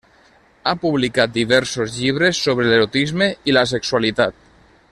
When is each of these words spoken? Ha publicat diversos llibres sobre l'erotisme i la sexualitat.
Ha 0.69 0.71
publicat 0.85 1.35
diversos 1.35 1.99
llibres 1.99 2.41
sobre 2.49 2.67
l'erotisme 2.71 3.31
i 3.51 3.59
la 3.59 3.67
sexualitat. 3.77 4.45